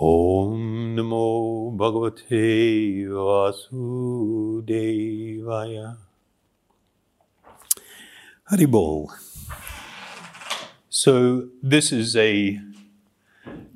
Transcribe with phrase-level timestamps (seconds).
[0.00, 3.08] Om Namo Bhagavate
[4.62, 5.96] Vasudevaya.
[8.48, 9.10] Haribol.
[10.88, 12.60] So, this is a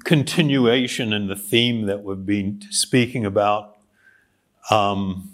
[0.05, 3.77] continuation in the theme that we've been speaking about.
[4.71, 5.29] Um,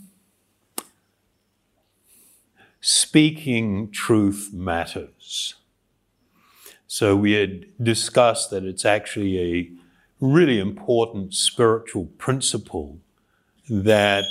[2.80, 5.56] speaking truth matters.
[6.86, 9.70] So, we had discussed that it's actually a
[10.20, 12.98] really important spiritual principle
[13.68, 14.24] that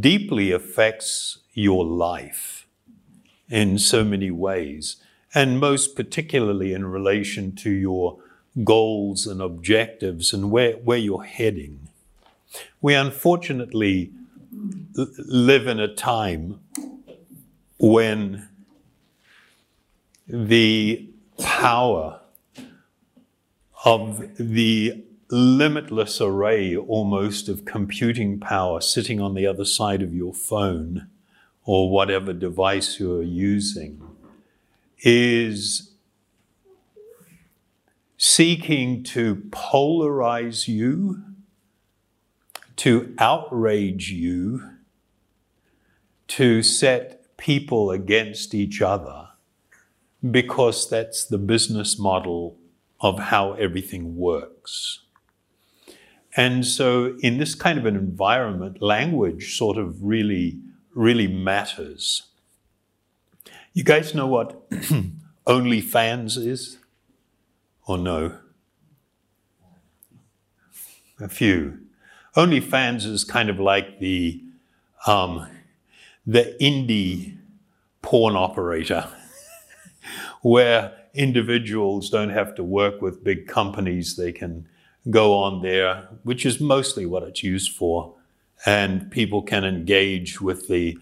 [0.00, 2.66] deeply affects your life
[3.48, 4.96] in so many ways,
[5.34, 8.18] and most particularly in relation to your
[8.64, 11.88] goals and objectives and where, where you're heading.
[12.80, 14.12] We unfortunately
[14.94, 16.58] live in a time
[17.78, 18.48] when
[20.26, 21.08] the
[21.38, 22.20] power
[23.86, 30.34] of the limitless array almost of computing power sitting on the other side of your
[30.34, 31.06] phone
[31.64, 34.02] or whatever device you're using
[35.02, 35.92] is
[38.18, 41.22] seeking to polarize you,
[42.74, 44.68] to outrage you,
[46.26, 49.28] to set people against each other,
[50.28, 52.58] because that's the business model
[53.00, 55.00] of how everything works.
[56.36, 60.58] And so, in this kind of an environment, language sort of really,
[60.94, 62.24] really matters.
[63.72, 64.68] You guys know what
[65.46, 66.78] OnlyFans is?
[67.86, 68.38] Or no?
[71.20, 71.78] A few.
[72.36, 74.42] OnlyFans is kind of like the,
[75.06, 75.46] um,
[76.26, 77.38] the indie
[78.02, 79.08] porn operator,
[80.42, 84.16] where individuals don't have to work with big companies.
[84.16, 84.68] They can
[85.10, 88.14] go on there, which is mostly what it's used for.
[88.64, 90.98] And people can engage with the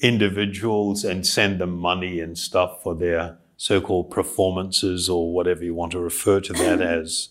[0.00, 5.74] individuals and send them money and stuff for their so called performances or whatever you
[5.74, 7.28] want to refer to that as.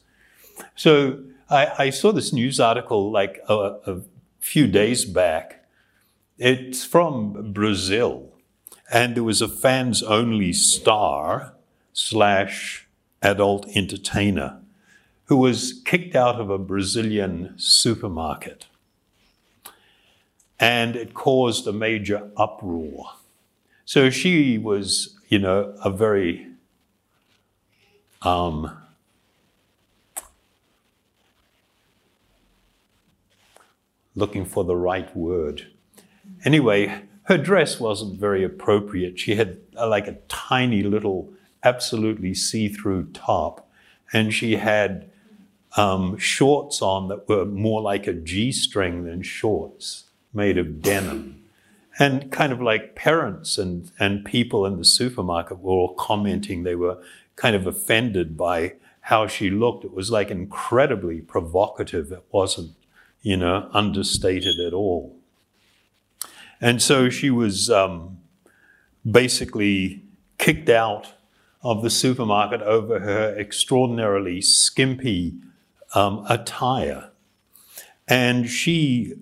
[0.76, 1.20] So
[1.50, 4.02] I, I saw this news article like a, a
[4.40, 5.66] few days back.
[6.38, 8.30] It's from Brazil.
[8.92, 11.54] And there was a fans only star
[11.94, 12.88] slash
[13.22, 14.60] adult entertainer
[15.26, 18.66] who was kicked out of a Brazilian supermarket.
[20.60, 23.12] And it caused a major uproar.
[23.86, 26.48] So she was, you know, a very
[28.22, 28.78] um,
[34.16, 35.68] looking for the right word.
[36.44, 39.20] Anyway, her dress wasn't very appropriate.
[39.20, 43.70] She had uh, like a tiny little absolutely see through top.
[44.14, 45.10] And she had
[45.78, 51.44] um, shorts on that were more like a G string than shorts, made of denim.
[52.00, 56.76] And kind of like parents and, and people in the supermarket were all commenting, they
[56.76, 57.02] were
[57.36, 59.86] kind of offended by how she looked.
[59.86, 62.12] It was like incredibly provocative.
[62.12, 62.72] It wasn't,
[63.22, 65.16] you know, understated at all.
[66.60, 68.20] And so she was um,
[69.10, 70.04] basically
[70.38, 71.14] kicked out
[71.64, 75.36] of the supermarket over her extraordinarily skimpy
[75.94, 77.10] um, attire.
[78.08, 79.14] And she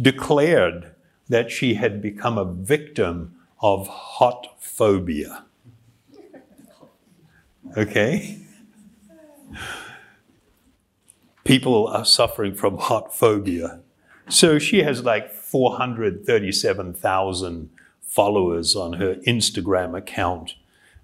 [0.00, 0.94] declared
[1.28, 5.44] that she had become a victim of hot phobia.
[7.76, 8.38] Okay?
[11.44, 13.80] People are suffering from hot phobia.
[14.28, 17.70] So she has like 437,000
[18.02, 20.56] followers on her Instagram account.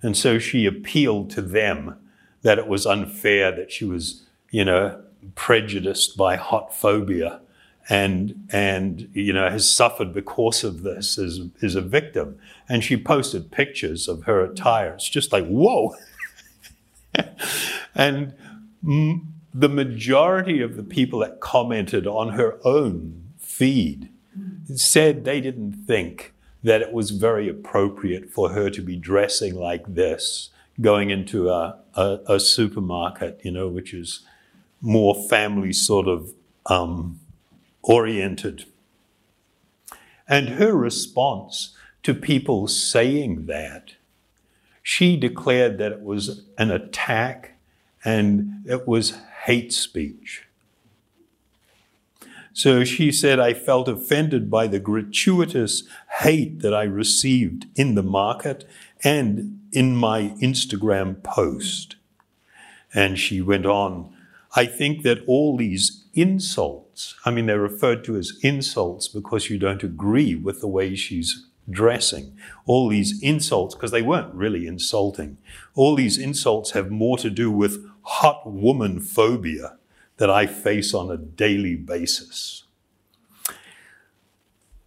[0.03, 1.97] And so she appealed to them
[2.43, 5.01] that it was unfair that she was, you know,
[5.35, 7.41] prejudiced by hot phobia
[7.89, 12.39] and and you know has suffered because of this as, as a victim.
[12.69, 14.95] And she posted pictures of her attire.
[14.95, 15.95] It's just like, whoa.
[17.95, 18.35] and
[18.85, 24.09] m- the majority of the people that commented on her own feed
[24.75, 26.33] said they didn't think
[26.63, 30.51] that it was very appropriate for her to be dressing like this,
[30.81, 34.21] going into a, a, a supermarket, you know, which is
[34.81, 36.33] more family sort of
[36.67, 37.21] um,
[37.83, 38.65] oriented.
[40.29, 43.95] And her response to people saying that,
[44.83, 47.53] she declared that it was an attack
[48.05, 50.45] and it was hate speech.
[52.53, 55.85] So she said, I felt offended by the gratuitous
[56.21, 58.69] hate that I received in the market
[59.03, 61.97] and in my Instagram post.
[62.95, 64.15] And she went on,
[64.55, 69.59] I think that all these insults, I mean, they're referred to as insults because you
[69.59, 72.37] don't agree with the way she's dressing.
[72.67, 75.39] All these insults, because they weren't really insulting,
[75.75, 79.79] all these insults have more to do with hot woman phobia
[80.23, 82.63] that I face on a daily basis.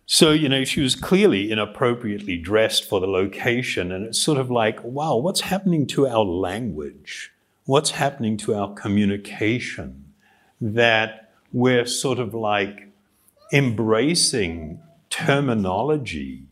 [0.06, 4.50] So, you know, she was clearly inappropriately dressed for the location, and it's sort of
[4.50, 7.34] like, wow, what's happening to our language?
[7.66, 10.14] What's happening to our communication?
[10.62, 12.88] That we're sort of like
[13.52, 14.80] embracing
[15.10, 16.44] terminology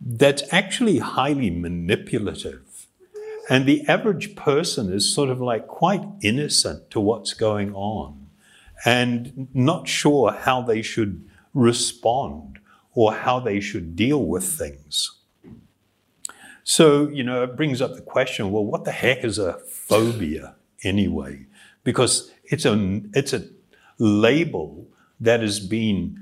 [0.00, 2.63] that's actually highly manipulative.
[3.50, 8.28] And the average person is sort of like quite innocent to what's going on
[8.84, 12.58] and not sure how they should respond
[12.94, 15.10] or how they should deal with things.
[16.62, 20.54] So, you know, it brings up the question well, what the heck is a phobia
[20.82, 21.46] anyway?
[21.82, 23.44] Because it's a, it's a
[23.98, 24.86] label
[25.20, 26.18] that has been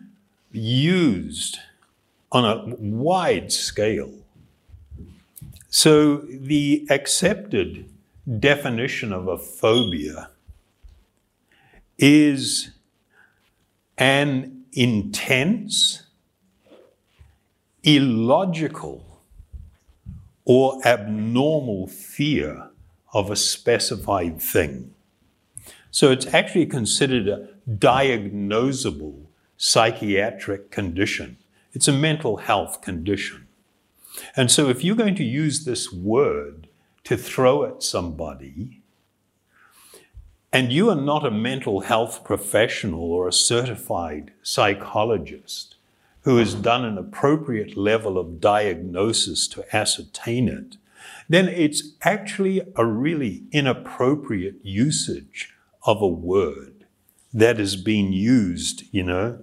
[0.51, 1.59] used
[2.33, 4.13] on a wide scale.
[5.75, 7.89] So, the accepted
[8.39, 10.29] definition of a phobia
[11.97, 12.73] is
[13.97, 16.03] an intense
[17.83, 19.23] illogical
[20.45, 22.69] or abnormal fear
[23.15, 24.95] of a specified thing.
[25.91, 29.25] So it's actually considered a diagnosable
[29.57, 31.39] psychiatric condition.
[31.73, 33.47] It's a mental health condition.
[34.37, 36.69] And so if you're going to use this word
[37.05, 38.81] to throw at somebody,
[40.53, 45.77] and you are not a mental health professional or a certified psychologist,
[46.23, 50.77] who has done an appropriate level of diagnosis to ascertain it,
[51.29, 55.53] then it's actually a really inappropriate usage
[55.85, 56.85] of a word
[57.33, 59.39] that is being used, you know.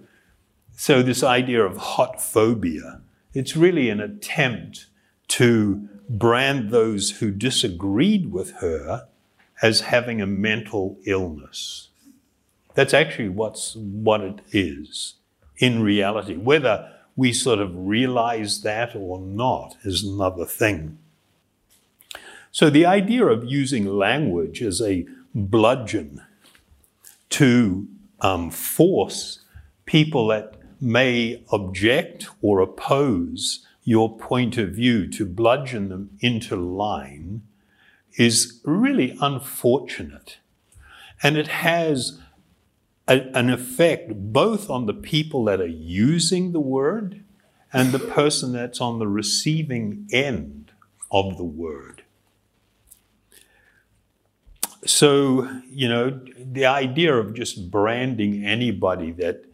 [0.78, 3.02] So, this idea of hot phobia,
[3.34, 4.88] it's really an attempt
[5.30, 9.08] to brand those who disagreed with her
[9.62, 11.90] as having a mental illness.
[12.74, 15.16] That's actually what's, what it is
[15.58, 16.36] in reality.
[16.36, 20.98] Whether we sort of realize that or not is another thing.
[22.52, 25.06] So, the idea of using language as a
[25.36, 26.22] bludgeon
[27.30, 27.88] to
[28.22, 29.42] um, force
[29.86, 37.42] people that may object or oppose your point of view to bludgeon them into line
[38.18, 40.38] is really unfortunate.
[41.24, 42.20] And it has
[43.08, 47.24] a, an effect both on the people that are using the word
[47.74, 50.72] and the person that's on the receiving end
[51.12, 52.04] of the word.
[54.86, 59.46] So, you know, the idea of just branding anybody that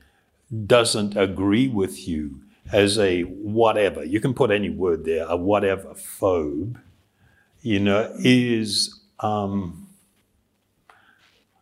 [0.65, 5.94] doesn't agree with you as a whatever, you can put any word there, a whatever
[5.94, 6.80] phobe,
[7.62, 9.88] you know, is um,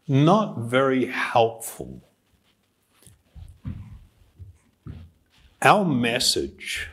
[0.07, 2.01] not very helpful.
[5.61, 6.89] Our message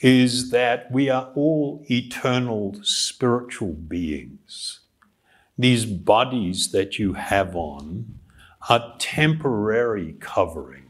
[0.00, 4.80] is that we are all eternal spiritual beings.
[5.58, 8.18] These bodies that you have on
[8.68, 10.87] are temporary coverings.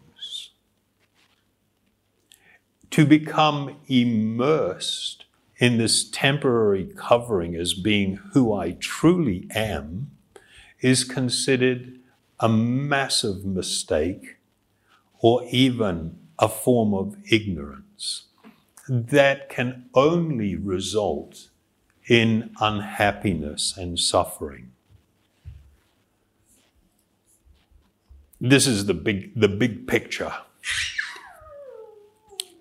[2.99, 5.25] To become immersed
[5.59, 10.11] in this temporary covering as being who I truly am
[10.81, 12.00] is considered
[12.40, 14.38] a massive mistake
[15.21, 18.25] or even a form of ignorance
[18.88, 21.50] that can only result
[22.09, 24.73] in unhappiness and suffering.
[28.40, 30.33] This is the big, the big picture.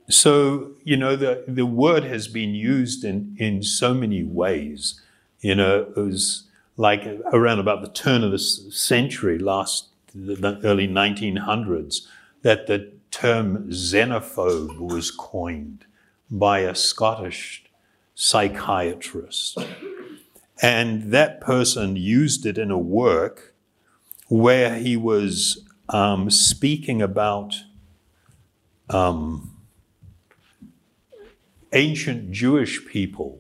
[0.10, 5.02] So, you know, the, the word has been used in, in so many ways.
[5.42, 6.44] You know, it was
[6.78, 12.08] like around about the turn of the century, last the early 1900s,
[12.42, 15.86] that the term xenophobe was coined
[16.32, 17.66] by a Scottish
[18.16, 19.58] psychiatrist.
[20.62, 23.54] And that person used it in a work
[24.28, 27.56] where he was um, speaking about
[28.90, 29.57] um,
[31.74, 33.40] ancient Jewish people,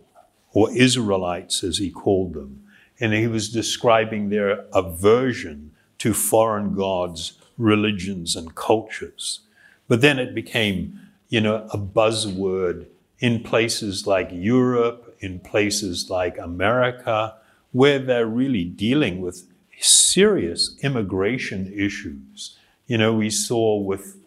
[0.53, 2.63] or Israelites as he called them,
[2.99, 9.41] and he was describing their aversion to foreign gods, religions, and cultures.
[9.87, 12.87] But then it became, you know, a buzzword
[13.19, 17.35] in places like Europe, in places like America,
[17.71, 19.47] where they're really dealing with
[19.79, 22.57] serious immigration issues.
[22.87, 24.17] You know, we saw with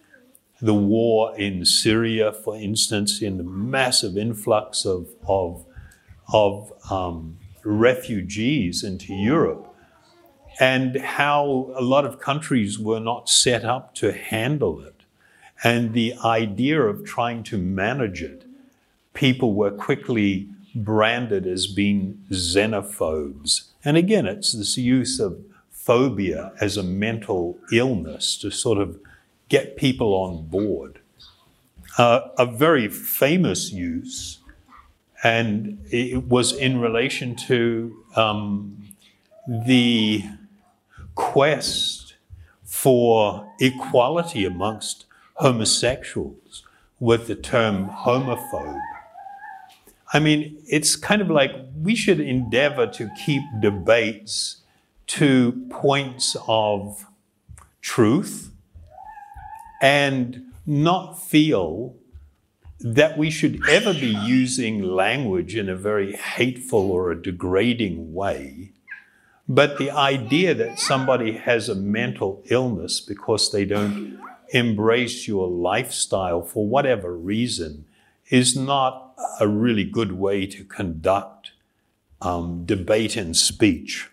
[0.61, 5.64] the war in Syria, for instance, in the massive influx of, of,
[6.33, 9.67] of um, refugees into Europe,
[10.59, 14.95] and how a lot of countries were not set up to handle it.
[15.62, 18.45] And the idea of trying to manage it,
[19.14, 23.69] people were quickly branded as being xenophobes.
[23.85, 25.38] And again, it's this use of
[25.71, 29.00] phobia as a mental illness to sort of
[29.50, 31.00] get people on board.
[31.99, 34.38] Uh, a very famous use,
[35.23, 38.95] and it was in relation to um,
[39.47, 40.25] the
[41.14, 42.14] quest
[42.64, 45.04] for equality amongst
[45.35, 46.64] homosexuals
[47.00, 48.80] with the term homophobe.
[50.12, 51.52] I mean, it's kind of like
[51.83, 54.62] we should endeavor to keep debates
[55.09, 57.07] to points of
[57.83, 58.50] truth
[59.81, 61.97] and not feel
[62.81, 68.73] that we should ever be using language in a very hateful or a degrading way.
[69.49, 74.19] But the idea that somebody has a mental illness because they don't
[74.51, 77.85] embrace your lifestyle for whatever reason
[78.31, 81.51] is not a really good way to conduct
[82.23, 84.09] um, debate and speech.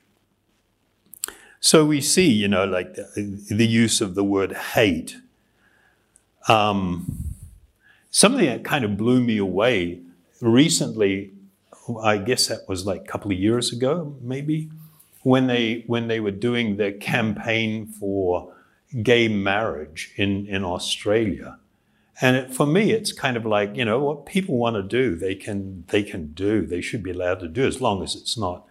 [1.59, 5.17] So we see, you know, like the, the use of the word hate.
[6.47, 7.35] Um,
[8.09, 10.01] something that kind of blew me away
[10.41, 11.31] recently,
[12.01, 14.69] I guess that was like a couple of years ago, maybe,
[15.23, 18.53] when they when they were doing their campaign for
[19.03, 21.59] gay marriage in, in Australia.
[22.21, 25.15] And it, for me, it's kind of like, you know, what people want to do,
[25.15, 28.37] they can, they can do, they should be allowed to do as long as it's
[28.37, 28.65] not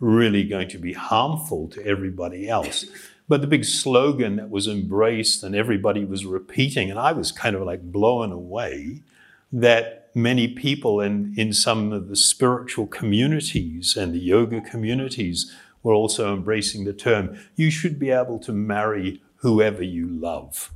[0.00, 2.86] really going to be harmful to everybody else.
[3.28, 7.54] But the big slogan that was embraced and everybody was repeating, and I was kind
[7.54, 9.02] of like blown away
[9.52, 15.94] that many people in, in some of the spiritual communities and the yoga communities were
[15.94, 20.70] also embracing the term you should be able to marry whoever you love.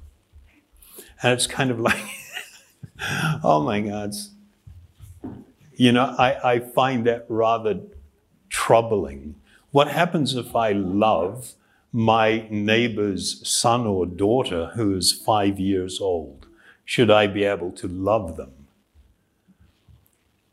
[1.23, 2.03] And it's kind of like,
[3.43, 4.13] oh my God.
[5.77, 7.81] You know, I, I find that rather
[8.55, 9.35] troubling.
[9.73, 11.55] What happens if I love
[11.91, 16.47] my neighbor's son or daughter who is five years old?
[16.85, 18.53] Should I be able to love them?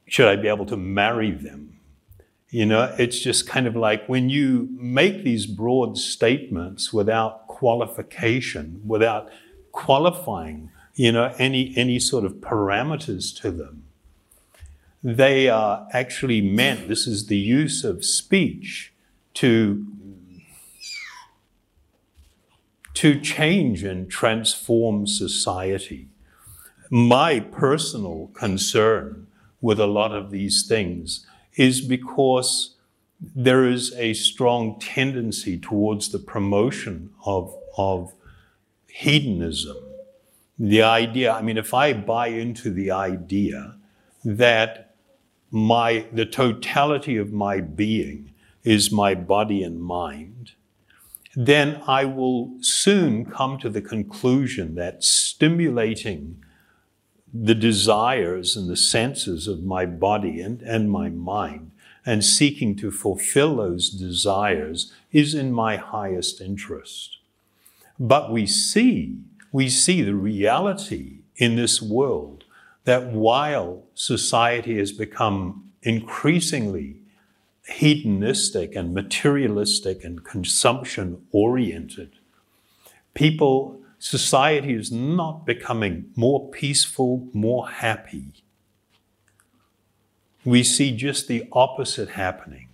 [0.07, 1.77] Should I be able to marry them?
[2.49, 8.81] You know, it's just kind of like when you make these broad statements without qualification,
[8.83, 9.29] without
[9.71, 13.83] qualifying, you know, any, any sort of parameters to them.
[15.03, 18.93] They are actually meant, this is the use of speech
[19.35, 19.85] to,
[22.93, 26.07] to change and transform society.
[26.91, 29.27] My personal concern
[29.59, 32.75] with a lot of these things is because
[33.21, 38.13] there is a strong tendency towards the promotion of, of
[38.87, 39.77] hedonism.
[40.59, 43.77] The idea, I mean, if I buy into the idea
[44.23, 44.90] that
[45.51, 50.53] my, the totality of my being is my body and mind,
[51.35, 56.43] then I will soon come to the conclusion that stimulating
[57.33, 61.71] the desires and the senses of my body and, and my mind
[62.05, 67.17] and seeking to fulfill those desires is in my highest interest.
[67.99, 69.17] But we see,
[69.51, 72.40] we see the reality in this world
[72.85, 76.97] that while society has become increasingly
[77.67, 82.11] hedonistic and materialistic and consumption oriented,
[83.13, 88.33] people, society is not becoming more peaceful, more happy
[90.43, 92.69] we see just the opposite happening.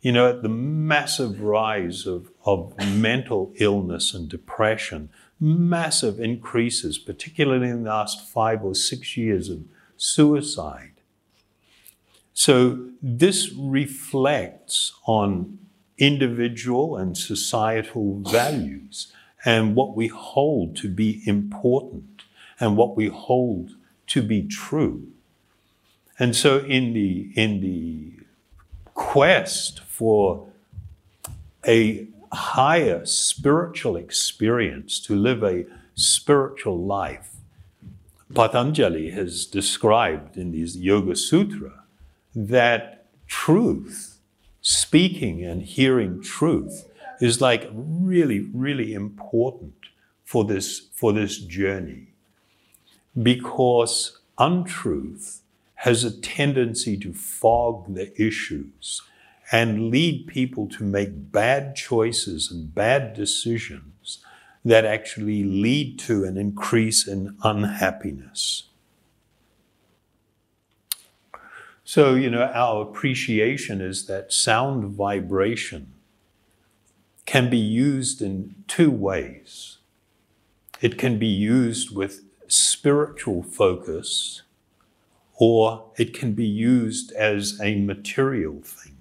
[0.00, 5.10] You know, the massive rise of, of mental illness and depression,
[5.40, 9.62] massive increases, particularly in the last five or six years of
[9.96, 10.92] suicide.
[12.34, 15.58] So, this reflects on
[15.98, 19.12] individual and societal values
[19.44, 22.22] and what we hold to be important
[22.60, 23.72] and what we hold
[24.08, 25.08] to be true.
[26.18, 28.24] And so in the, in the
[28.94, 30.48] quest for
[31.66, 37.36] a higher spiritual experience, to live a spiritual life,
[38.34, 41.84] Patanjali has described in these Yoga Sutra
[42.34, 44.18] that truth,
[44.60, 46.88] speaking and hearing truth,
[47.20, 49.74] is like really, really important
[50.24, 52.08] for this, for this journey.
[53.20, 55.40] Because untruth
[55.76, 59.02] has a tendency to fog the issues
[59.50, 64.18] and lead people to make bad choices and bad decisions
[64.64, 68.64] that actually lead to an increase in unhappiness.
[71.84, 75.94] So, you know, our appreciation is that sound vibration
[77.24, 79.78] can be used in two ways.
[80.82, 84.42] It can be used with spiritual focus,
[85.36, 88.97] or it can be used as a material thing.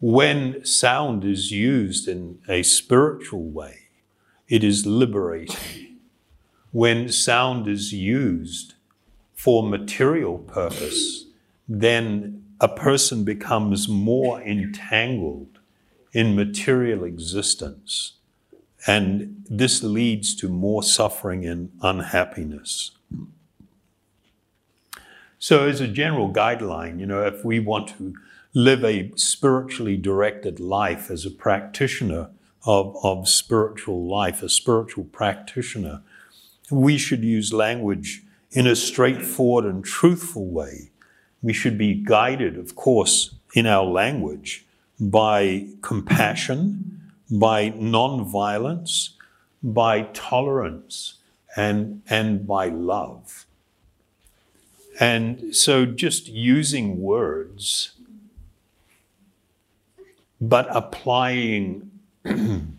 [0.00, 3.88] When sound is used in a spiritual way,
[4.48, 5.98] it is liberating.
[6.70, 8.74] When sound is used
[9.34, 11.24] for material purpose,
[11.68, 15.58] then a person becomes more entangled
[16.12, 18.12] in material existence.
[18.86, 22.92] And this leads to more suffering and unhappiness.
[25.40, 28.14] So, as a general guideline, you know, if we want to
[28.58, 32.28] live a spiritually directed life as a practitioner
[32.66, 36.02] of, of spiritual life, a spiritual practitioner,
[36.68, 40.90] we should use language in a straightforward and truthful way.
[41.40, 44.66] We should be guided, of course, in our language
[44.98, 47.00] by compassion,
[47.30, 49.10] by non-violence,
[49.62, 51.14] by tolerance,
[51.54, 53.46] and, and by love.
[54.98, 57.92] And so just using words
[60.40, 61.90] but applying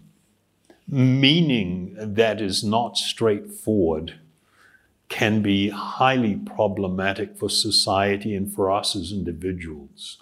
[0.87, 4.19] meaning that is not straightforward
[5.09, 10.17] can be highly problematic for society and for us as individuals.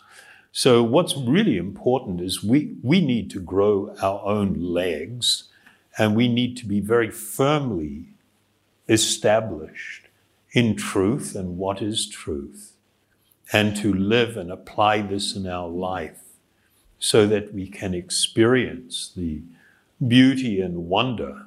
[0.52, 5.50] So, what's really important is we, we need to grow our own legs
[5.98, 8.06] and we need to be very firmly
[8.88, 10.08] established
[10.54, 12.74] in truth and what is truth,
[13.52, 16.27] and to live and apply this in our life
[17.00, 19.42] so that we can experience the
[20.06, 21.46] beauty and wonder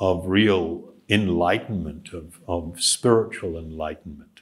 [0.00, 4.40] of real enlightenment, of, of spiritual enlightenment.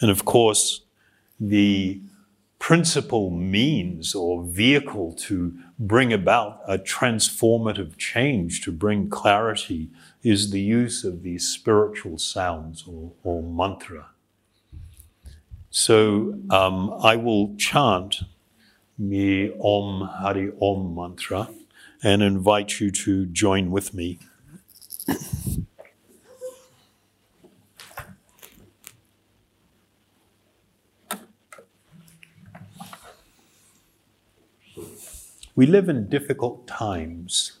[0.00, 0.82] And of course,
[1.38, 2.00] the
[2.58, 9.90] principal means or vehicle to bring about a transformative change, to bring clarity,
[10.22, 14.06] is the use of these spiritual sounds or, or mantra.
[15.70, 18.22] So um, I will chant
[18.98, 21.48] the Om Hari Om mantra
[22.02, 24.18] and invite you to join with me.
[35.56, 37.60] We live in difficult times,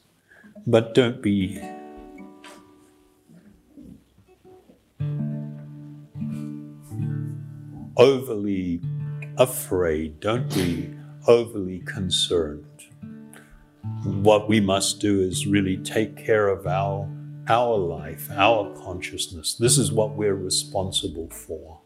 [0.66, 1.60] but don't be
[7.96, 8.80] overly
[9.38, 10.18] afraid.
[10.18, 10.90] Don't be
[11.26, 12.64] overly concerned.
[14.04, 17.08] What we must do is really take care of our,
[17.48, 19.54] our life, our consciousness.
[19.54, 21.80] This is what we're responsible for.